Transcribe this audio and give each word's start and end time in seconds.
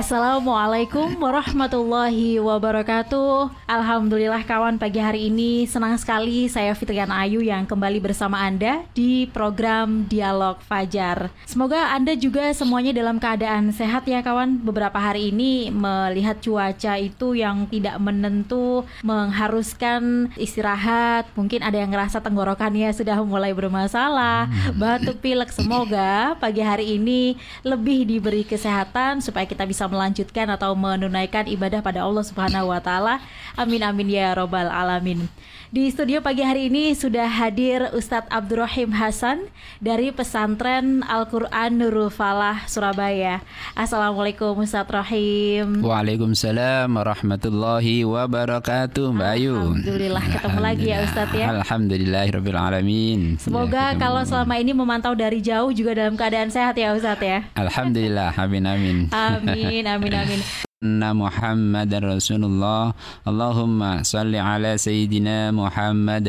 Assalamualaikum 0.00 1.20
warahmatullahi 1.20 2.40
wabarakatuh. 2.40 3.52
Alhamdulillah 3.68 4.40
kawan 4.48 4.80
pagi 4.80 4.96
hari 4.96 5.28
ini 5.28 5.68
Senang 5.68 5.92
sekali 6.00 6.48
saya 6.48 6.72
Fitrian 6.72 7.12
Ayu 7.12 7.44
yang 7.44 7.68
kembali 7.68 8.00
bersama 8.00 8.40
Anda 8.40 8.88
Di 8.96 9.28
program 9.28 10.08
Dialog 10.08 10.64
Fajar. 10.64 11.28
Semoga 11.44 11.92
Anda 11.92 12.16
juga 12.16 12.48
semuanya 12.56 12.96
dalam 12.96 13.20
keadaan 13.20 13.76
sehat 13.76 14.08
ya 14.08 14.24
kawan. 14.24 14.64
Beberapa 14.64 14.96
hari 14.96 15.36
ini 15.36 15.68
melihat 15.68 16.40
cuaca 16.40 16.96
itu 16.96 17.36
yang 17.36 17.68
tidak 17.68 18.00
menentu 18.00 18.88
Mengharuskan 19.04 20.32
istirahat. 20.40 21.28
Mungkin 21.36 21.60
ada 21.60 21.76
yang 21.76 21.92
ngerasa 21.92 22.24
tenggorokannya 22.24 22.88
sudah 22.96 23.20
mulai 23.20 23.52
bermasalah. 23.52 24.48
Batuk 24.80 25.20
pilek. 25.20 25.52
Semoga 25.52 26.40
pagi 26.40 26.64
hari 26.64 26.96
ini 26.96 27.36
lebih 27.60 28.08
diberi 28.08 28.48
kesehatan 28.48 29.20
Supaya 29.20 29.44
kita 29.44 29.68
bisa 29.68 29.80
bisa 29.80 29.88
melanjutkan 29.90 30.48
atau 30.48 30.72
menunaikan 30.78 31.50
ibadah 31.50 31.82
pada 31.82 32.06
Allah 32.06 32.22
Subhanahu 32.22 32.70
wa 32.70 32.80
taala. 32.80 33.18
Amin 33.58 33.82
amin 33.82 34.08
ya 34.08 34.32
robbal 34.32 34.70
alamin. 34.70 35.26
Di 35.70 35.86
studio 35.86 36.18
pagi 36.18 36.42
hari 36.42 36.66
ini 36.66 36.98
sudah 36.98 37.30
hadir 37.30 37.94
Ustadz 37.94 38.26
Abdurrahim 38.26 38.90
Hasan 38.90 39.46
dari 39.78 40.10
pesantren 40.10 41.06
Al-Quran 41.06 41.78
Nurul 41.78 42.10
Falah 42.10 42.66
Surabaya. 42.66 43.38
Assalamualaikum 43.78 44.58
Ustadz 44.58 44.90
Rahim. 44.90 45.78
Waalaikumsalam 45.78 46.90
warahmatullahi 46.90 48.02
wabarakatuh 48.02 49.14
Mbak 49.14 49.30
Ayu. 49.30 49.54
Alhamdulillah 49.54 50.24
ketemu 50.26 50.58
lagi 50.58 50.86
ya 50.90 50.98
Ustadz 51.06 51.38
ya. 51.38 51.46
Alhamdulillahirrahmanirrahim. 51.62 53.20
Semoga 53.38 53.94
ya, 53.94 53.98
kalau 54.02 54.26
selama 54.26 54.58
ini 54.58 54.74
memantau 54.74 55.14
dari 55.14 55.38
jauh 55.38 55.70
juga 55.70 55.94
dalam 55.94 56.18
keadaan 56.18 56.50
sehat 56.50 56.74
ya 56.74 56.98
Ustadz 56.98 57.22
ya. 57.22 57.46
Alhamdulillah, 57.54 58.34
amin 58.34 58.66
amin. 58.66 58.96
Amin 59.14 59.86
amin 59.86 60.14
amin 60.18 60.69
أن 60.85 61.01
محمد 61.17 61.91
رسول 61.97 62.45
الله 62.45 62.93
اللهم 63.25 64.03
صل 64.03 64.33
على 64.35 64.77
سيدنا 64.77 65.49
محمد 65.49 66.27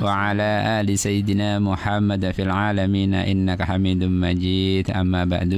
وعلى 0.00 0.50
آل 0.80 0.88
سيدنا 0.98 1.60
محمد 1.60 2.30
في 2.32 2.42
العالمين 2.48 3.14
إنك 3.14 3.60
حميد 3.62 4.00
مجيد 4.08 4.90
أما 4.90 5.28
بعد 5.28 5.52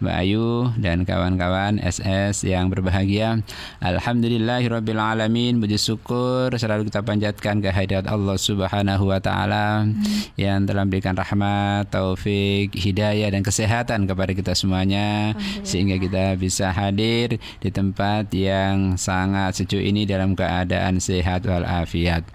Mbak 0.00 0.16
Ayu 0.20 0.72
dan 0.80 1.04
kawan-kawan 1.04 1.80
SS 1.80 2.44
yang 2.48 2.68
berbahagia 2.68 3.40
Alhamdulillahirrabbilalamin 3.80 5.58
Puji 5.58 5.80
syukur 5.80 6.52
selalu 6.54 6.88
kita 6.92 7.00
panjatkan 7.00 7.64
kehadirat 7.64 8.04
Allah 8.06 8.36
subhanahu 8.36 9.08
wa 9.08 9.18
ta'ala 9.18 9.88
hmm. 9.88 10.36
Yang 10.36 10.60
telah 10.68 10.82
memberikan 10.84 11.16
rahmat, 11.16 11.88
taufik, 11.88 12.76
hidayah 12.76 13.32
dan 13.32 13.40
kesehatan 13.40 14.04
kepada 14.04 14.36
kita 14.36 14.52
semuanya 14.52 15.32
Sehingga 15.64 15.96
kita 15.96 16.36
bisa 16.36 16.68
hadir 16.68 17.40
di 17.64 17.67
di 17.69 17.71
tempat 17.77 18.33
yang 18.33 18.97
sangat 18.97 19.61
sejuk 19.61 19.77
ini 19.77 20.09
dalam 20.09 20.33
keadaan 20.33 20.97
sehat 20.97 21.45
walafiat. 21.45 22.25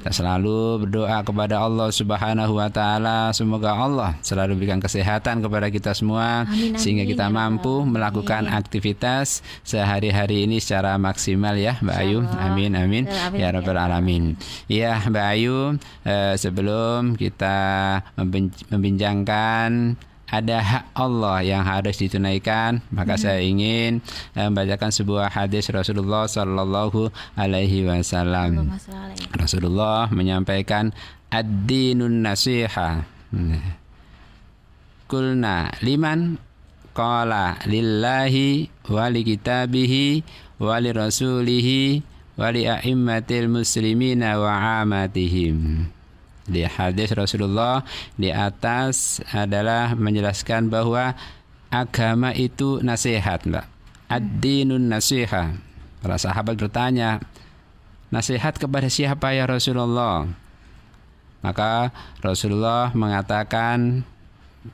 Kita 0.00 0.08
selalu 0.08 0.88
berdoa 0.88 1.20
kepada 1.20 1.60
Allah 1.60 1.92
Subhanahu 1.92 2.56
wa 2.56 2.72
taala 2.72 3.28
semoga 3.36 3.76
Allah 3.76 4.16
selalu 4.24 4.56
berikan 4.56 4.80
kesehatan 4.80 5.44
kepada 5.44 5.68
kita 5.68 5.92
semua 5.92 6.48
amin, 6.48 6.72
amin, 6.72 6.80
sehingga 6.80 7.04
kita 7.04 7.28
ya 7.28 7.34
mampu 7.36 7.84
melakukan 7.84 8.48
amin. 8.48 8.56
aktivitas 8.56 9.44
sehari-hari 9.68 10.48
ini 10.48 10.64
secara 10.64 10.96
maksimal 10.96 11.52
ya 11.60 11.76
Mbak 11.84 11.96
Ayu. 12.00 12.24
Amin 12.40 12.72
amin, 12.72 13.04
amin 13.04 13.36
ya 13.36 13.52
rabbal 13.52 13.76
alamin. 13.76 14.40
Ya 14.64 14.96
Mbak 15.04 15.26
Ayu 15.36 15.76
eh, 16.08 16.40
sebelum 16.40 17.20
kita 17.20 18.00
membincangkan 18.72 20.00
ada 20.30 20.62
hak 20.62 20.84
Allah 20.94 21.42
yang 21.42 21.62
harus 21.66 21.98
ditunaikan. 21.98 22.80
Maka 22.94 23.18
hmm. 23.18 23.22
saya 23.22 23.40
ingin 23.42 24.00
uh, 24.38 24.48
membacakan 24.48 24.94
sebuah 24.94 25.28
hadis 25.34 25.66
Rasulullah 25.68 26.30
Sallallahu 26.30 27.10
Alaihi 27.34 27.84
Wasallam. 27.84 28.70
Rasulullah 29.34 30.06
menyampaikan 30.14 30.94
ad-dinun 31.30 32.22
nasiha. 32.22 33.02
Kulna 35.10 35.74
liman 35.82 36.38
qala 36.94 37.58
lillahi 37.66 38.70
wali 38.90 39.22
kitabihi 39.22 40.22
wali 40.58 40.90
rasulihi 40.90 42.02
wali 42.34 42.66
a'immatil 42.66 43.46
muslimina 43.50 44.38
wa 44.38 44.82
amatihim 44.82 45.86
di 46.48 46.64
hadis 46.64 47.12
Rasulullah 47.12 47.84
di 48.16 48.32
atas 48.32 49.20
adalah 49.30 49.92
menjelaskan 49.94 50.72
bahwa 50.72 51.14
agama 51.70 52.34
itu 52.34 52.82
nasihat, 52.82 53.46
Mbak. 53.46 53.66
Ad-dinun 54.10 54.90
nasiha. 54.90 55.54
Para 56.00 56.16
sahabat 56.18 56.58
bertanya, 56.58 57.22
nasihat 58.10 58.58
kepada 58.58 58.90
siapa 58.90 59.36
ya 59.36 59.46
Rasulullah? 59.46 60.26
Maka 61.40 61.94
Rasulullah 62.20 62.92
mengatakan 62.92 64.04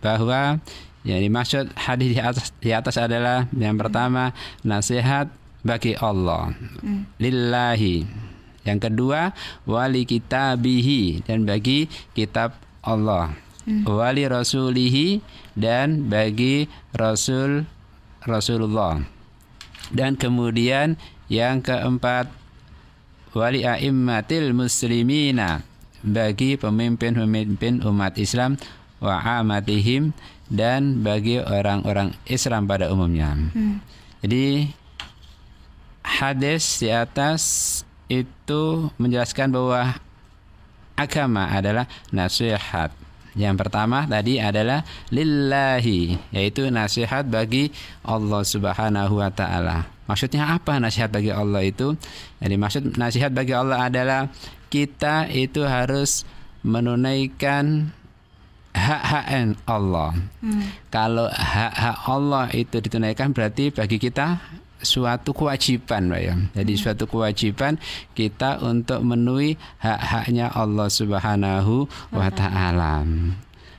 bahwa 0.02 0.58
yang 1.06 1.20
dimaksud 1.22 1.70
hadis 1.78 2.08
di 2.10 2.18
atas, 2.18 2.46
di 2.58 2.70
atas 2.74 2.96
adalah 2.98 3.46
yang 3.54 3.78
pertama 3.78 4.34
nasihat 4.66 5.30
bagi 5.62 5.94
Allah. 5.94 6.50
Hmm. 6.82 7.06
Lillahi 7.22 8.25
yang 8.66 8.82
kedua, 8.82 9.30
wali 9.62 10.02
kitabihi 10.02 11.22
dan 11.22 11.46
bagi 11.46 11.86
kitab 12.12 12.58
Allah. 12.82 13.32
Hmm. 13.66 13.82
Wali 13.86 14.26
rasulihi 14.26 15.22
dan 15.54 16.06
bagi 16.10 16.70
rasul 16.94 17.66
Rasulullah. 18.26 19.02
Dan 19.90 20.18
kemudian 20.18 20.98
yang 21.30 21.62
keempat, 21.62 22.30
wali 23.34 23.62
a'immatil 23.62 24.50
muslimina 24.50 25.62
bagi 26.02 26.58
pemimpin-pemimpin 26.58 27.82
umat 27.86 28.18
Islam 28.18 28.58
wa 28.98 29.22
amatihim 29.42 30.14
dan 30.46 31.02
bagi 31.02 31.42
orang-orang 31.42 32.14
Islam 32.26 32.70
pada 32.70 32.90
umumnya. 32.90 33.34
Hmm. 33.34 33.82
Jadi 34.22 34.70
hadis 36.06 36.78
di 36.78 36.90
atas 36.90 37.42
itu 38.06 38.90
menjelaskan 38.96 39.50
bahwa 39.50 39.98
agama 40.96 41.50
adalah 41.50 41.84
nasihat. 42.10 42.90
Yang 43.36 43.68
pertama 43.68 44.08
tadi 44.08 44.40
adalah 44.40 44.80
lillahi, 45.12 46.16
yaitu 46.32 46.72
nasihat 46.72 47.28
bagi 47.28 47.68
Allah 48.00 48.40
Subhanahu 48.40 49.20
wa 49.20 49.28
taala. 49.28 49.84
Maksudnya 50.08 50.56
apa 50.56 50.80
nasihat 50.80 51.12
bagi 51.12 51.28
Allah 51.28 51.60
itu? 51.60 51.92
Jadi 52.40 52.54
maksud 52.56 52.96
nasihat 52.96 53.34
bagi 53.36 53.52
Allah 53.52 53.92
adalah 53.92 54.32
kita 54.72 55.28
itu 55.28 55.68
harus 55.68 56.24
menunaikan 56.64 57.92
hak-hak 58.72 59.56
Allah. 59.68 60.16
Hmm. 60.40 60.72
Kalau 60.88 61.28
hak-hak 61.28 61.96
Allah 62.08 62.46
itu 62.56 62.76
ditunaikan 62.80 63.36
berarti 63.36 63.68
bagi 63.68 64.00
kita 64.00 64.40
suatu 64.86 65.34
kewajiban 65.34 66.06
Pak 66.06 66.20
ya. 66.22 66.34
Jadi 66.54 66.72
hmm. 66.78 66.82
suatu 66.86 67.04
kewajiban 67.10 67.74
kita 68.14 68.62
untuk 68.62 69.02
memenuhi 69.02 69.58
hak-haknya 69.82 70.54
Allah 70.54 70.86
Subhanahu 70.86 71.90
wa 72.14 72.30
taala. 72.30 73.02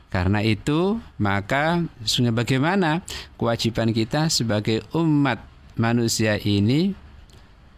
Karena 0.07 0.39
itu, 0.39 0.99
maka 1.19 1.83
sungguh 2.03 2.35
bagaimana 2.35 3.03
kewajiban 3.39 3.91
kita 3.91 4.31
sebagai 4.31 4.83
umat 4.95 5.39
manusia 5.75 6.35
ini 6.39 6.95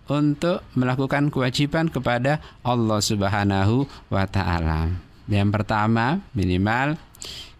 untuk 0.09 0.65
melakukan 0.73 1.29
kewajiban 1.29 1.89
kepada 1.89 2.41
Allah 2.65 2.99
Subhanahu 3.01 3.85
wa 4.09 4.25
taala. 4.25 4.89
Yang 5.29 5.49
pertama, 5.61 6.25
minimal 6.33 6.97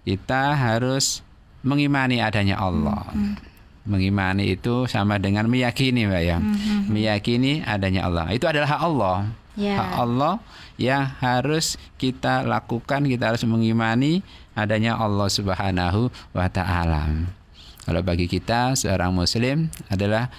kita 0.05 0.57
harus 0.57 1.21
mengimani 1.61 2.23
adanya 2.23 2.57
Allah. 2.57 3.05
Hmm. 3.13 3.37
Mengimani 3.87 4.55
itu 4.55 4.87
sama 4.87 5.21
dengan 5.21 5.47
meyakini 5.47 6.07
Mbak 6.07 6.23
ya. 6.23 6.37
Mm-hmm. 6.39 6.79
Meyakini 6.91 7.51
adanya 7.63 8.07
Allah. 8.07 8.25
Itu 8.31 8.45
adalah 8.49 8.67
hak 8.75 8.81
Allah. 8.83 9.17
Yeah. 9.59 9.77
Hak 9.79 9.91
Allah 10.07 10.33
yang 10.79 11.03
harus 11.19 11.75
kita 11.99 12.47
lakukan, 12.47 13.03
kita 13.03 13.35
harus 13.35 13.43
mengimani 13.43 14.23
adanya 14.55 14.95
Allah 14.95 15.27
Subhanahu 15.27 16.07
wa 16.31 16.47
taala. 16.47 17.27
Kalau 17.83 18.01
bagi 18.05 18.29
kita 18.29 18.77
seorang 18.77 19.11
muslim 19.11 19.67
adalah 19.89 20.31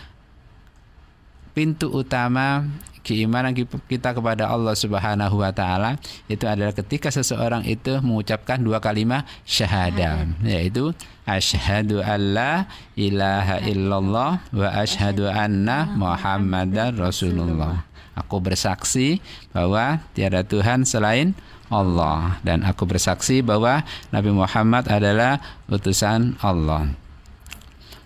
pintu 1.60 1.92
utama 1.92 2.64
keimanan 3.04 3.52
kita 3.84 4.16
kepada 4.16 4.48
Allah 4.48 4.72
Subhanahu 4.72 5.44
wa 5.44 5.52
taala 5.52 6.00
itu 6.24 6.48
adalah 6.48 6.72
ketika 6.72 7.12
seseorang 7.12 7.68
itu 7.68 8.00
mengucapkan 8.00 8.56
dua 8.56 8.80
kalimat 8.80 9.28
syahadah 9.44 10.24
yaitu 10.40 10.96
asyhadu 11.28 12.00
alla 12.00 12.64
ilaha 12.96 13.60
illallah 13.68 14.40
wa 14.56 14.68
asyhadu 14.72 15.28
anna 15.28 15.84
muhammadar 16.00 16.96
rasulullah 16.96 17.84
Aku 18.16 18.42
bersaksi 18.42 19.22
bahwa 19.54 20.02
tiada 20.12 20.44
Tuhan 20.44 20.84
selain 20.84 21.32
Allah 21.70 22.36
dan 22.42 22.66
aku 22.66 22.84
bersaksi 22.84 23.40
bahwa 23.40 23.80
Nabi 24.10 24.34
Muhammad 24.34 24.90
adalah 24.90 25.38
utusan 25.70 26.36
Allah. 26.42 26.90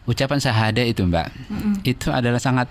Ucapan 0.05 0.37
syahadat 0.37 0.85
itu, 0.85 1.03
Mbak, 1.09 1.29
mm-hmm. 1.33 1.75
itu 1.89 2.13
adalah 2.13 2.37
sangat 2.37 2.69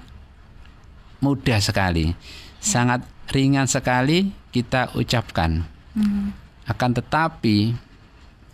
mudah 1.23 1.63
sekali, 1.63 2.11
sangat 2.59 3.07
ringan 3.31 3.65
sekali 3.65 4.35
kita 4.51 4.91
ucapkan. 4.99 5.63
Mm-hmm. 5.95 6.25
Akan 6.67 6.91
tetapi 6.91 7.71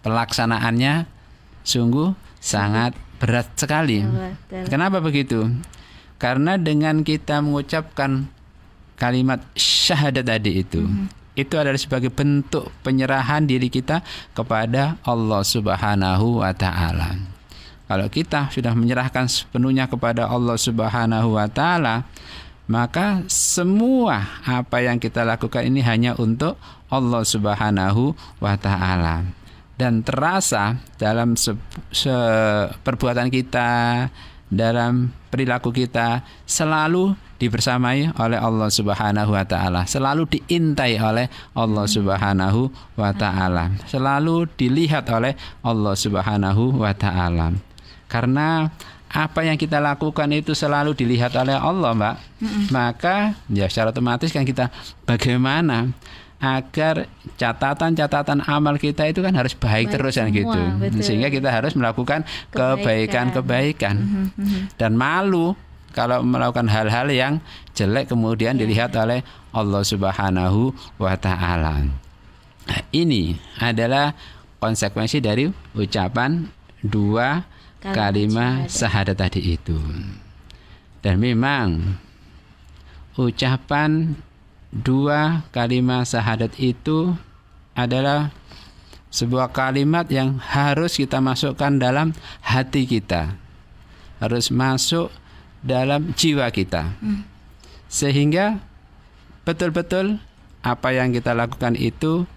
pelaksanaannya 0.05 1.09
sungguh 1.65 2.13
sangat 2.37 2.93
berat 3.17 3.49
sekali. 3.57 4.05
Ya, 4.05 4.69
Kenapa 4.69 5.01
begitu? 5.01 5.49
Karena 6.21 6.61
dengan 6.61 7.01
kita 7.01 7.41
mengucapkan 7.41 8.29
kalimat 8.95 9.41
syahadat 9.57 10.29
tadi 10.29 10.61
itu, 10.61 10.85
mm-hmm 10.85 11.19
itu 11.39 11.55
adalah 11.55 11.79
sebagai 11.79 12.11
bentuk 12.11 12.67
penyerahan 12.83 13.47
diri 13.47 13.71
kita 13.71 14.03
kepada 14.35 14.99
Allah 15.07 15.39
Subhanahu 15.39 16.43
wa 16.43 16.51
taala. 16.51 17.15
Kalau 17.89 18.05
kita 18.11 18.51
sudah 18.53 18.75
menyerahkan 18.75 19.25
sepenuhnya 19.25 19.87
kepada 19.89 20.27
Allah 20.27 20.59
Subhanahu 20.59 21.39
wa 21.39 21.47
taala, 21.47 22.05
maka 22.69 23.25
semua 23.25 24.29
apa 24.45 24.85
yang 24.85 25.01
kita 25.01 25.25
lakukan 25.25 25.65
ini 25.65 25.81
hanya 25.81 26.13
untuk 26.21 26.53
Allah 26.93 27.25
Subhanahu 27.25 28.13
wa 28.37 28.53
taala. 28.61 29.25
Dan 29.73 30.05
terasa 30.05 30.77
dalam 31.01 31.33
se, 31.33 31.57
se 31.89 32.13
perbuatan 32.85 33.33
kita, 33.33 34.05
dalam 34.51 35.09
perilaku 35.33 35.73
kita 35.73 36.21
selalu 36.45 37.17
dibersamai 37.39 38.11
oleh 38.19 38.37
Allah 38.37 38.69
Subhanahu 38.69 39.31
wa 39.33 39.45
taala, 39.47 39.89
selalu 39.89 40.27
diintai 40.27 40.99
oleh 40.99 41.25
Allah 41.55 41.85
Subhanahu 41.89 42.69
wa 42.99 43.11
taala, 43.15 43.73
selalu 43.89 44.45
dilihat 44.59 45.09
oleh 45.09 45.33
Allah 45.65 45.95
Subhanahu 45.95 46.85
wa 46.85 46.93
taala. 46.93 47.55
Karena 48.09 48.67
apa 49.09 49.41
yang 49.41 49.57
kita 49.57 49.81
lakukan 49.81 50.29
itu 50.29 50.53
selalu 50.53 50.93
dilihat 50.93 51.33
oleh 51.33 51.57
Allah, 51.57 51.91
Mbak. 51.97 52.15
Maka 52.69 53.33
ya 53.49 53.65
secara 53.65 53.89
otomatis 53.89 54.29
kan 54.29 54.45
kita 54.45 54.69
bagaimana 55.03 55.89
agar 56.39 57.11
catatan-catatan 57.35 58.47
amal 58.47 58.79
kita 58.79 59.03
itu 59.11 59.19
kan 59.19 59.35
harus 59.35 59.51
baik, 59.59 59.91
baik 59.91 59.99
terus 59.99 60.15
kan 60.15 60.31
gitu. 60.31 60.61
Betul. 60.79 61.03
Sehingga 61.03 61.27
kita 61.27 61.51
harus 61.51 61.75
melakukan 61.75 62.23
kebaikan-kebaikan. 62.55 63.95
Mm 63.99 64.27
-hmm. 64.31 64.61
Dan 64.79 64.95
malu 64.95 65.57
kalau 65.91 66.23
melakukan 66.23 66.69
hal-hal 66.69 67.11
yang 67.11 67.43
jelek 67.73 68.07
kemudian 68.13 68.55
yeah. 68.55 68.61
dilihat 68.63 68.95
oleh 68.95 69.25
Allah 69.51 69.83
Subhanahu 69.83 70.71
wa 71.01 71.13
taala. 71.19 71.89
Nah, 72.69 72.81
ini 72.93 73.33
adalah 73.57 74.13
konsekuensi 74.61 75.19
dari 75.19 75.49
ucapan 75.73 76.45
dua 76.85 77.41
kalimat 77.81 78.67
syahadat 78.67 79.15
tadi 79.17 79.55
itu. 79.55 79.79
Dan 80.99 81.19
memang 81.23 81.95
ucapan 83.15 84.19
dua 84.71 85.47
kalimat 85.55 86.03
syahadat 86.03 86.55
itu 86.59 87.15
adalah 87.73 88.35
sebuah 89.09 89.49
kalimat 89.49 90.05
yang 90.11 90.37
harus 90.37 90.99
kita 90.99 91.17
masukkan 91.23 91.73
dalam 91.79 92.13
hati 92.43 92.85
kita. 92.85 93.33
Harus 94.19 94.51
masuk 94.51 95.09
dalam 95.63 96.11
jiwa 96.13 96.51
kita. 96.51 96.93
Hmm. 96.99 97.23
Sehingga 97.87 98.59
betul-betul 99.47 100.19
apa 100.59 100.91
yang 100.91 101.15
kita 101.15 101.31
lakukan 101.31 101.73
itu 101.79 102.27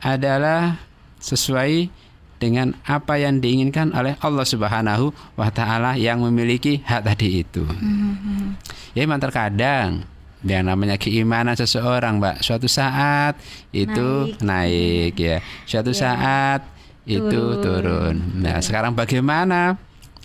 adalah 0.00 0.80
sesuai 1.20 1.92
dengan 2.38 2.74
apa 2.86 3.18
yang 3.18 3.42
diinginkan 3.42 3.90
oleh 3.92 4.14
Allah 4.22 4.46
Subhanahu 4.46 5.10
wa 5.34 5.50
taala 5.50 5.98
yang 5.98 6.22
memiliki 6.22 6.80
hak 6.86 7.02
tadi 7.04 7.42
itu. 7.42 7.66
Hmm. 7.66 8.54
Ya 8.94 9.04
memang 9.04 9.20
terkadang 9.22 10.06
yang 10.46 10.70
namanya 10.70 10.94
keimanan 10.94 11.58
seseorang, 11.58 12.22
Mbak, 12.22 12.46
suatu 12.46 12.70
saat 12.70 13.34
itu 13.74 14.38
naik, 14.38 14.46
naik 14.46 15.14
ya. 15.18 15.36
Suatu 15.66 15.90
ya. 15.90 15.98
saat 15.98 16.60
itu 17.08 17.58
turun. 17.58 18.38
Nah, 18.38 18.62
sekarang 18.62 18.94
bagaimana 18.94 19.74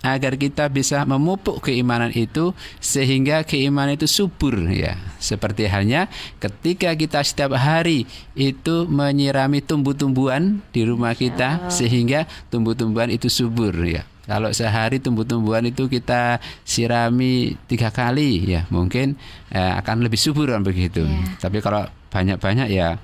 agar 0.04 0.36
kita 0.36 0.68
bisa 0.68 1.00
memupuk 1.08 1.64
keimanan 1.64 2.12
itu 2.12 2.52
sehingga 2.76 3.40
keimanan 3.48 3.96
itu 3.96 4.04
subur 4.04 4.68
ya. 4.68 5.00
Seperti 5.16 5.64
halnya 5.64 6.12
ketika 6.36 6.92
kita 6.92 7.24
setiap 7.24 7.56
hari 7.56 8.04
itu 8.36 8.84
menyirami 8.84 9.64
tumbuh-tumbuhan 9.64 10.60
di 10.76 10.84
rumah 10.84 11.16
kita 11.16 11.72
sehingga 11.72 12.28
tumbuh-tumbuhan 12.52 13.08
itu 13.08 13.32
subur 13.32 13.72
ya. 13.88 14.04
Kalau 14.24 14.52
sehari 14.56 15.00
tumbuh-tumbuhan 15.00 15.68
itu 15.68 15.88
kita 15.88 16.40
sirami 16.64 17.60
tiga 17.68 17.92
kali 17.92 18.56
ya 18.56 18.64
mungkin 18.72 19.20
eh, 19.52 19.72
akan 19.80 20.04
lebih 20.04 20.16
subur 20.16 20.48
begitu. 20.64 21.04
Yeah. 21.04 21.36
Tapi 21.40 21.60
kalau 21.60 21.84
banyak-banyak 22.08 22.68
ya 22.72 22.96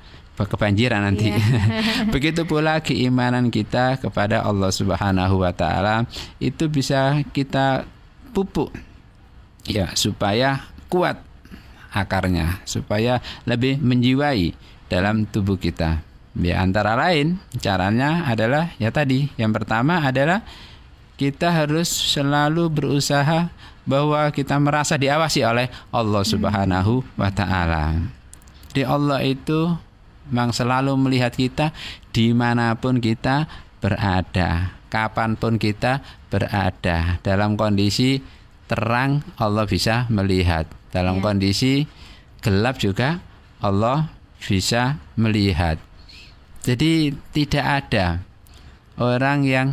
kebanjiran 0.47 1.05
nanti. 1.05 1.33
Yeah. 1.33 2.09
Begitu 2.15 2.47
pula 2.47 2.81
keimanan 2.81 3.49
kita 3.49 3.99
kepada 3.99 4.45
Allah 4.45 4.71
Subhanahu 4.71 5.43
wa 5.43 5.53
taala 5.53 6.05
itu 6.41 6.69
bisa 6.69 7.21
kita 7.35 7.85
pupuk 8.31 8.71
ya 9.67 9.93
supaya 9.99 10.71
kuat 10.87 11.21
akarnya, 11.91 12.63
supaya 12.65 13.19
lebih 13.45 13.83
menjiwai 13.83 14.55
dalam 14.87 15.27
tubuh 15.27 15.59
kita. 15.59 16.03
Ya 16.39 16.63
antara 16.63 16.95
lain 16.95 17.43
caranya 17.59 18.23
adalah 18.31 18.71
ya 18.79 18.95
tadi 18.95 19.27
yang 19.35 19.51
pertama 19.51 19.99
adalah 19.99 20.47
kita 21.19 21.51
harus 21.53 21.91
selalu 21.91 22.71
berusaha 22.71 23.51
bahwa 23.85 24.31
kita 24.31 24.55
merasa 24.63 24.95
diawasi 24.95 25.43
oleh 25.43 25.67
Allah 25.91 26.23
Subhanahu 26.23 27.03
wa 27.19 27.31
taala. 27.35 27.99
Di 28.71 28.87
Allah 28.87 29.27
itu 29.27 29.75
memang 30.31 30.55
selalu 30.55 30.95
melihat 30.97 31.35
kita 31.35 31.75
di 32.15 32.31
mana 32.31 32.79
pun 32.79 33.03
kita 33.03 33.51
berada, 33.83 34.79
kapan 34.89 35.35
pun 35.35 35.59
kita 35.59 36.01
berada. 36.31 37.19
Dalam 37.21 37.59
kondisi 37.59 38.23
terang 38.71 39.27
Allah 39.37 39.67
bisa 39.67 40.07
melihat, 40.09 40.71
dalam 40.95 41.19
ya. 41.19 41.23
kondisi 41.23 41.85
gelap 42.41 42.79
juga 42.79 43.19
Allah 43.59 44.09
bisa 44.41 45.03
melihat. 45.19 45.77
Jadi 46.63 47.13
tidak 47.35 47.67
ada 47.91 48.23
orang 49.01 49.45
yang 49.45 49.69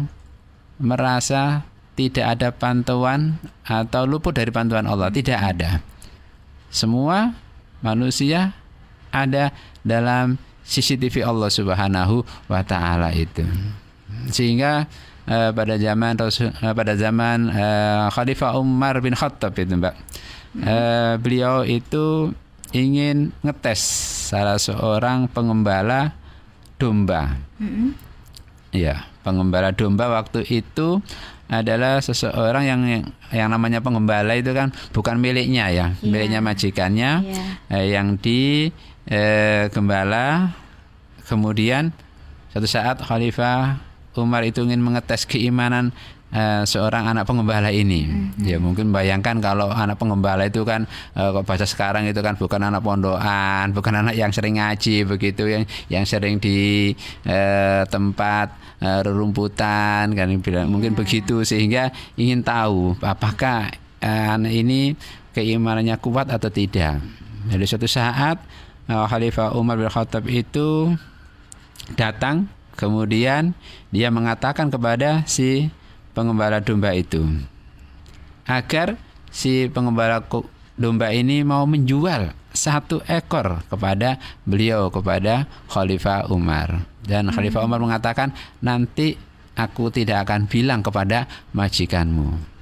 merasa 0.80 1.68
tidak 1.98 2.38
ada 2.38 2.54
pantauan 2.54 3.42
atau 3.66 4.06
luput 4.06 4.34
dari 4.34 4.54
pantauan 4.54 4.86
Allah, 4.86 5.10
tidak 5.10 5.40
ada. 5.42 5.82
Semua 6.70 7.34
manusia 7.82 8.54
ada 9.10 9.50
dalam 9.82 10.38
CCTV 10.68 11.24
Allah 11.24 11.48
Subhanahu 11.48 12.28
wa 12.52 12.62
taala 12.62 13.16
itu. 13.16 13.48
Sehingga 14.28 14.86
uh, 15.26 15.50
pada 15.56 15.80
zaman 15.80 16.20
Rasul, 16.20 16.52
uh, 16.52 16.74
pada 16.76 16.94
zaman 17.00 17.48
uh, 17.48 18.12
Khalifah 18.12 18.60
Umar 18.60 19.00
bin 19.00 19.16
Khattab 19.16 19.56
itu, 19.56 19.80
Mbak. 19.80 19.96
Uh, 20.58 21.16
beliau 21.22 21.64
itu 21.64 22.36
ingin 22.76 23.32
ngetes 23.46 23.80
salah 24.34 24.60
seorang 24.60 25.32
pengembala 25.32 26.12
domba. 26.76 27.40
Mm 27.62 27.70
-hmm. 27.72 27.90
Ya, 28.76 29.08
pengembala 29.24 29.72
domba 29.72 30.12
waktu 30.12 30.44
itu 30.52 31.00
adalah 31.48 32.04
seseorang 32.04 32.68
yang 32.68 32.82
yang 33.32 33.48
namanya 33.48 33.80
pengembala 33.80 34.36
itu 34.36 34.52
kan 34.52 34.76
bukan 34.92 35.16
miliknya 35.16 35.72
ya, 35.72 35.96
yeah. 35.96 36.04
miliknya 36.04 36.40
majikannya 36.44 37.12
yeah. 37.24 37.52
eh, 37.72 37.86
yang 37.96 38.20
di 38.20 38.72
eh, 39.08 39.72
gembala 39.72 40.52
kemudian 41.28 41.92
satu 42.52 42.68
saat 42.68 43.04
Khalifah 43.04 43.84
Umar 44.18 44.42
itu 44.42 44.66
ingin 44.66 44.82
mengetes 44.82 45.30
keimanan 45.30 45.94
uh, 46.34 46.64
seorang 46.66 47.06
anak 47.06 47.30
pengembala 47.30 47.70
ini. 47.70 48.08
Mm-hmm. 48.08 48.44
Ya 48.50 48.58
mungkin 48.58 48.90
bayangkan 48.90 49.38
kalau 49.40 49.70
anak 49.70 50.02
pengembala 50.02 50.50
itu 50.50 50.66
kan 50.66 50.90
uh, 51.14 51.30
kok 51.38 51.46
baca 51.46 51.66
sekarang 51.70 52.10
itu 52.10 52.20
kan 52.20 52.34
bukan 52.36 52.62
anak 52.66 52.82
pondokan, 52.82 53.72
bukan 53.72 53.94
anak 54.02 54.18
yang 54.18 54.34
sering 54.34 54.58
ngaji 54.58 55.06
begitu 55.06 55.44
yang 55.46 55.64
yang 55.88 56.04
sering 56.10 56.42
di 56.42 56.92
uh, 57.30 57.86
tempat 57.88 58.58
uh, 58.82 59.06
rerumputan 59.06 60.12
kan 60.18 60.28
yeah. 60.28 60.66
mungkin 60.66 60.98
begitu 60.98 61.46
sehingga 61.46 61.94
ingin 62.18 62.42
tahu 62.42 62.98
apakah 63.06 63.70
uh, 64.02 64.28
anak 64.36 64.54
ini 64.54 64.98
keimanannya 65.38 65.96
kuat 66.02 66.34
atau 66.34 66.50
tidak. 66.50 66.98
Jadi 67.48 67.64
suatu 67.64 67.88
saat 67.88 68.42
uh, 68.90 69.06
Khalifah 69.08 69.56
Umar 69.56 69.80
bin 69.80 69.92
Khattab 69.92 70.28
itu 70.28 70.96
datang 71.96 72.52
kemudian 72.76 73.56
dia 73.94 74.12
mengatakan 74.12 74.68
kepada 74.68 75.24
si 75.30 75.72
pengembala 76.12 76.60
domba 76.60 76.92
itu 76.92 77.24
agar 78.48 78.96
si 79.30 79.68
pengembala 79.68 80.24
domba 80.80 81.12
ini 81.12 81.44
mau 81.44 81.68
menjual 81.68 82.32
satu 82.58 83.06
ekor 83.06 83.62
kepada 83.70 84.18
beliau 84.42 84.90
kepada 84.90 85.46
Khalifah 85.70 86.34
Umar. 86.34 86.82
Dan 87.06 87.30
Khalifah 87.30 87.62
Umar 87.62 87.78
mengatakan 87.78 88.34
nanti 88.66 89.14
aku 89.54 89.94
tidak 89.94 90.26
akan 90.26 90.50
bilang 90.50 90.82
kepada 90.82 91.30
majikanmu. 91.54 92.58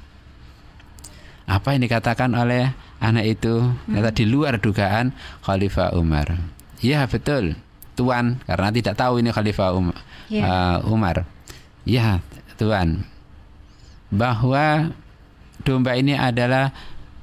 Apa 1.46 1.78
yang 1.78 1.86
dikatakan 1.88 2.34
oleh 2.36 2.74
anak 3.00 3.26
itu. 3.38 3.72
Ternyata 3.88 4.12
di 4.16 4.26
luar 4.28 4.60
dugaan 4.60 5.12
Khalifah 5.44 5.96
Umar. 5.96 6.36
Ya 6.80 7.04
betul. 7.08 7.56
Tuan. 7.96 8.44
Karena 8.44 8.70
tidak 8.76 8.96
tahu 9.00 9.24
ini 9.24 9.32
Khalifah 9.32 9.72
Umar, 9.72 9.98
Ya. 10.28 10.44
uh, 10.44 10.78
Umar. 10.92 11.24
Ya 11.88 12.20
tuan. 12.60 13.08
Bahwa 14.12 14.92
domba 15.64 15.96
ini 15.98 16.14
adalah 16.14 16.76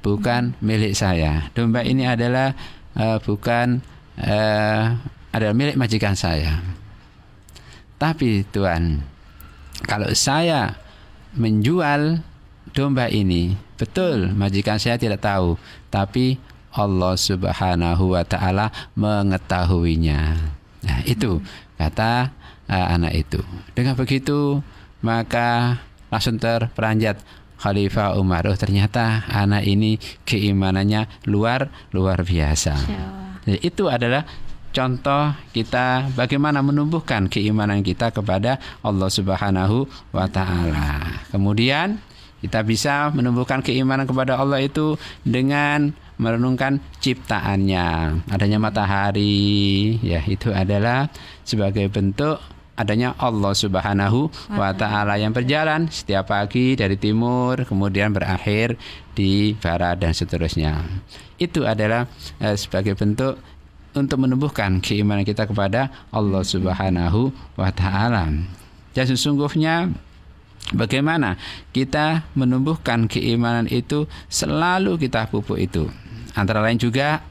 bukan 0.03 0.57
milik 0.59 0.93
saya. 0.97 1.47
Domba 1.55 1.81
ini 1.81 2.03
adalah 2.03 2.51
eh, 2.93 3.17
bukan 3.23 3.79
eh, 4.19 4.83
adalah 5.31 5.55
milik 5.55 5.79
majikan 5.79 6.13
saya. 6.13 6.59
Tapi 7.97 8.43
Tuhan, 8.51 8.99
kalau 9.87 10.11
saya 10.11 10.75
menjual 11.39 12.19
domba 12.73 13.07
ini, 13.07 13.53
betul 13.77 14.33
majikan 14.33 14.81
saya 14.81 14.97
tidak 14.97 15.21
tahu, 15.21 15.55
tapi 15.93 16.41
Allah 16.73 17.13
Subhanahu 17.13 18.17
wa 18.17 18.25
taala 18.25 18.73
mengetahuinya. 18.97 20.21
Nah, 20.83 20.99
itu 21.05 21.39
kata 21.77 22.33
eh, 22.67 22.87
anak 22.97 23.13
itu. 23.13 23.39
Dengan 23.77 23.93
begitu, 23.93 24.59
maka 25.05 25.79
langsung 26.09 26.41
terperanjat 26.41 27.21
Khalifah 27.61 28.19
Umar. 28.19 28.43
Oh, 28.49 28.57
ternyata 28.59 29.23
anak 29.31 29.63
ini 29.63 29.95
keimanannya 30.27 31.07
luar 31.29 31.71
luar 31.95 32.25
biasa. 32.25 32.75
Jadi 33.47 33.59
itu 33.63 33.87
adalah 33.87 34.27
contoh 34.73 35.31
kita 35.55 36.11
bagaimana 36.17 36.59
menumbuhkan 36.59 37.29
keimanan 37.29 37.85
kita 37.85 38.09
kepada 38.11 38.59
Allah 38.83 39.07
Subhanahu 39.07 39.87
wa 40.11 40.27
taala. 40.27 41.23
Kemudian 41.31 42.03
kita 42.43 42.59
bisa 42.67 43.07
menumbuhkan 43.15 43.63
keimanan 43.63 44.03
kepada 44.03 44.35
Allah 44.35 44.59
itu 44.59 44.99
dengan 45.23 45.95
merenungkan 46.19 46.83
ciptaannya. 46.99 48.19
Adanya 48.27 48.59
matahari, 48.59 49.97
ya 50.03 50.19
itu 50.27 50.51
adalah 50.51 51.07
sebagai 51.47 51.87
bentuk 51.87 52.43
adanya 52.73 53.13
Allah 53.21 53.53
Subhanahu 53.53 54.33
wa 54.57 54.73
taala 54.73 55.21
yang 55.21 55.29
berjalan 55.29 55.87
setiap 55.93 56.33
pagi 56.33 56.73
dari 56.73 56.97
timur 56.97 57.69
kemudian 57.69 58.09
berakhir 58.09 58.75
di 59.13 59.53
barat 59.57 60.01
dan 60.01 60.11
seterusnya. 60.11 60.81
Itu 61.37 61.63
adalah 61.69 62.09
eh, 62.41 62.57
sebagai 62.57 62.97
bentuk 62.97 63.37
untuk 63.93 64.17
menumbuhkan 64.25 64.81
keimanan 64.81 65.21
kita 65.21 65.45
kepada 65.45 65.93
Allah 66.09 66.41
Subhanahu 66.41 67.29
wa 67.55 67.69
taala. 67.69 68.33
Dan 68.93 69.05
sesungguhnya 69.09 69.93
bagaimana 70.71 71.35
kita 71.75 72.23
menumbuhkan 72.37 73.11
keimanan 73.11 73.67
itu 73.67 74.07
selalu 74.31 74.95
kita 74.95 75.27
pupuk 75.27 75.59
itu. 75.59 75.91
Antara 76.33 76.63
lain 76.63 76.79
juga 76.79 77.21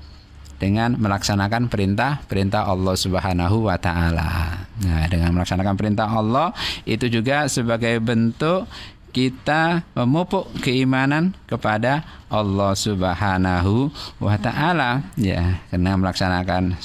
dengan 0.63 0.95
melaksanakan 0.95 1.67
perintah-perintah 1.67 2.71
Allah 2.71 2.95
Subhanahu 2.95 3.67
wa 3.67 3.75
taala. 3.75 4.63
Nah, 4.79 5.11
dengan 5.11 5.35
melaksanakan 5.35 5.75
perintah 5.75 6.07
Allah 6.07 6.55
itu 6.87 7.11
juga 7.11 7.51
sebagai 7.51 7.99
bentuk 7.99 8.71
kita 9.11 9.85
memupuk 9.93 10.49
keimanan 10.63 11.35
kepada 11.51 12.07
Allah 12.31 12.79
Subhanahu 12.79 13.91
wa 14.23 14.37
taala 14.39 15.03
ya, 15.19 15.61
karena 15.69 15.99
melaksanakan 15.99 16.79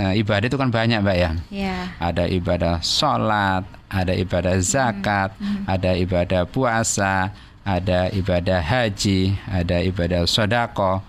eh, 0.00 0.12
ibadah 0.24 0.46
itu 0.48 0.56
kan 0.56 0.72
banyak, 0.72 1.04
Mbak 1.04 1.16
ya. 1.20 1.30
Ya. 1.52 1.76
Ada 2.00 2.24
ibadah 2.24 2.80
sholat, 2.80 3.62
ada 3.90 4.14
ibadah 4.14 4.56
zakat, 4.62 5.34
ada 5.66 5.98
ibadah 5.98 6.46
puasa, 6.46 7.34
ada 7.66 8.08
ibadah 8.14 8.62
haji, 8.62 9.34
ada 9.50 9.82
ibadah 9.82 10.24
sodako, 10.24 11.02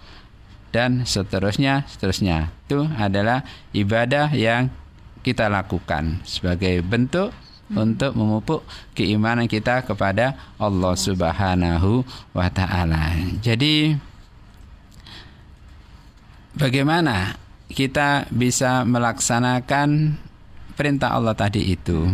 dan 0.74 1.06
seterusnya, 1.06 1.86
seterusnya. 1.88 2.50
Itu 2.66 2.90
adalah 2.98 3.46
ibadah 3.72 4.34
yang 4.34 4.74
kita 5.22 5.48
lakukan 5.48 6.26
sebagai 6.26 6.82
bentuk 6.82 7.30
untuk 7.72 8.18
memupuk 8.18 8.68
keimanan 8.92 9.48
kita 9.48 9.86
kepada 9.86 10.36
Allah 10.60 10.94
Subhanahu 10.98 12.04
wa 12.36 12.48
taala. 12.52 13.16
Jadi 13.40 13.96
bagaimana 16.58 17.40
kita 17.72 18.28
bisa 18.28 18.84
melaksanakan 18.84 20.20
perintah 20.76 21.16
Allah 21.16 21.32
tadi 21.32 21.72
itu? 21.72 22.12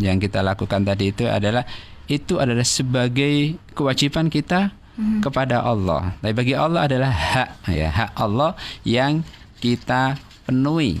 Yang 0.00 0.28
kita 0.28 0.40
lakukan 0.40 0.82
tadi 0.82 1.12
itu 1.12 1.28
adalah 1.28 1.68
itu 2.10 2.40
adalah 2.40 2.66
sebagai 2.66 3.60
kewajiban 3.76 4.32
kita 4.32 4.74
kepada 5.22 5.62
Allah. 5.62 6.16
Tapi 6.20 6.34
bagi 6.34 6.54
Allah 6.56 6.84
adalah 6.88 7.12
hak 7.12 7.70
ya, 7.70 7.88
hak 7.88 8.10
Allah 8.18 8.52
yang 8.82 9.22
kita 9.60 10.16
penuhi 10.48 10.98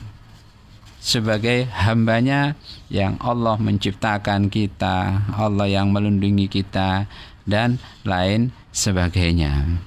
sebagai 1.00 1.64
hambanya 1.72 2.54
yang 2.92 3.16
Allah 3.24 3.56
menciptakan 3.56 4.52
kita, 4.52 5.24
Allah 5.32 5.66
yang 5.66 5.90
melindungi 5.90 6.46
kita 6.46 7.08
dan 7.48 7.80
lain 8.04 8.52
sebagainya. 8.70 9.80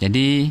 Jadi 0.00 0.50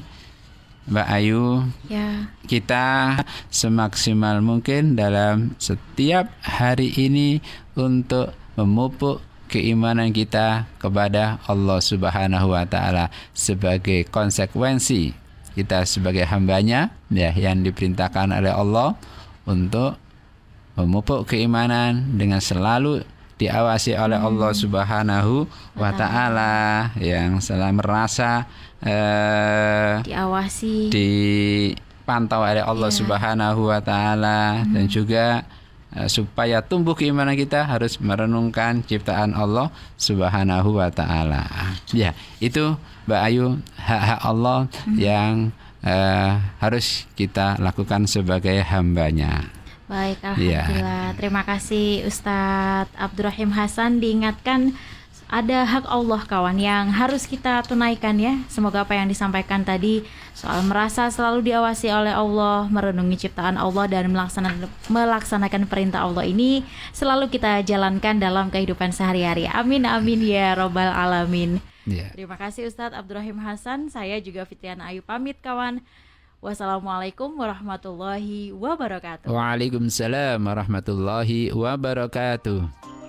Mbak 0.88 1.08
Ayu, 1.10 1.64
Ya. 1.90 2.33
Kita 2.46 3.20
semaksimal 3.48 4.44
mungkin 4.44 5.00
dalam 5.00 5.56
setiap 5.58 6.28
hari 6.44 6.92
ini 6.96 7.40
untuk 7.74 8.36
memupuk 8.60 9.24
keimanan 9.48 10.10
kita 10.10 10.66
kepada 10.82 11.38
Allah 11.46 11.80
Subhanahu 11.80 12.54
wa 12.54 12.66
taala 12.66 13.14
sebagai 13.38 14.10
konsekuensi 14.10 15.14
kita 15.54 15.86
sebagai 15.86 16.26
hambanya 16.26 16.90
ya 17.14 17.30
yang 17.38 17.62
diperintahkan 17.62 18.34
oleh 18.34 18.50
Allah 18.50 18.98
untuk 19.46 20.02
memupuk 20.74 21.30
keimanan 21.30 22.18
dengan 22.18 22.42
selalu 22.42 23.06
diawasi 23.38 23.94
oleh 23.94 24.18
Allah 24.18 24.52
Subhanahu 24.58 25.46
wa 25.78 25.92
taala 25.94 26.54
yang 26.98 27.38
selalu 27.38 27.78
merasa 27.78 28.50
eh, 28.82 30.02
Diawasi. 30.02 30.90
Dipantau 32.04 32.44
oleh 32.44 32.60
Allah 32.60 32.92
Ya. 32.92 32.98
Subhanahu 33.00 33.72
wa 33.72 33.80
taala 33.80 34.60
dan 34.68 34.92
juga 34.92 35.48
eh, 35.96 36.12
supaya 36.12 36.60
tumbuh 36.60 36.92
keimanan 36.92 37.32
kita 37.34 37.64
harus 37.64 37.96
merenungkan 37.96 38.84
ciptaan 38.84 39.32
Allah 39.32 39.72
Subhanahu 39.96 40.84
wa 40.84 40.92
taala. 40.92 41.48
Ya, 41.96 42.12
itu 42.44 42.76
Mbak 43.08 43.22
Ayu 43.24 43.56
hak-hak 43.80 44.20
Allah 44.20 44.60
yang 45.00 45.56
eh, 45.80 46.32
harus 46.60 47.08
kita 47.16 47.56
lakukan 47.64 48.04
sebagai 48.04 48.60
hambanya. 48.68 49.48
Baik, 49.88 50.20
Iya. 50.36 50.68
alhamdulillah. 50.68 51.08
Terima 51.16 51.42
kasih 51.44 52.04
Ustadz 52.04 52.92
Abdurrahim 53.00 53.52
Hasan 53.56 54.04
diingatkan 54.04 54.76
ada 55.34 55.66
hak 55.66 55.90
Allah 55.90 56.22
kawan 56.30 56.62
yang 56.62 56.94
harus 56.94 57.26
kita 57.26 57.66
tunaikan 57.66 58.22
ya. 58.22 58.38
Semoga 58.54 58.86
apa 58.86 58.94
yang 58.94 59.10
disampaikan 59.10 59.66
tadi 59.66 60.06
soal 60.38 60.62
merasa 60.62 61.10
selalu 61.10 61.50
diawasi 61.50 61.90
oleh 61.90 62.14
Allah, 62.14 62.70
merenungi 62.70 63.26
ciptaan 63.26 63.58
Allah 63.58 63.90
dan 63.90 64.14
melaksanakan 64.14 64.70
melaksanakan 64.94 65.66
perintah 65.66 66.06
Allah 66.06 66.30
ini 66.30 66.62
selalu 66.94 67.34
kita 67.34 67.66
jalankan 67.66 68.22
dalam 68.22 68.54
kehidupan 68.54 68.94
sehari-hari. 68.94 69.50
Amin 69.50 69.90
amin 69.90 70.22
ya 70.22 70.54
robbal 70.54 70.94
alamin. 70.94 71.58
Ya. 71.90 72.14
Terima 72.14 72.38
kasih 72.38 72.70
Ustadz 72.70 72.94
Abdurrahim 72.94 73.42
Hasan. 73.42 73.90
Saya 73.90 74.22
juga 74.22 74.46
Fitriana 74.46 74.94
Ayu 74.94 75.02
pamit 75.02 75.42
kawan. 75.42 75.82
Wassalamualaikum 76.44 77.34
warahmatullahi 77.40 78.54
wabarakatuh. 78.54 79.32
Waalaikumsalam 79.32 80.38
warahmatullahi 80.44 81.56
wabarakatuh. 81.56 83.03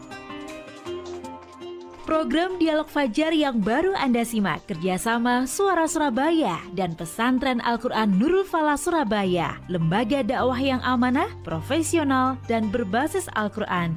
Program 2.04 2.60
Dialog 2.60 2.84
Fajar 2.92 3.32
yang 3.32 3.64
baru 3.64 3.96
Anda 3.96 4.28
simak 4.28 4.68
kerjasama 4.68 5.48
Suara 5.48 5.88
Surabaya 5.88 6.60
dan 6.76 6.92
Pesantren 6.92 7.64
Al-Quran 7.64 8.20
Nurul 8.20 8.44
Falah 8.44 8.76
Surabaya, 8.76 9.56
lembaga 9.72 10.20
dakwah 10.20 10.60
yang 10.60 10.84
amanah, 10.84 11.32
profesional, 11.48 12.36
dan 12.44 12.68
berbasis 12.68 13.24
Al-Quran. 13.32 13.96